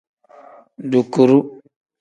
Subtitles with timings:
[0.91, 1.39] Dukuru.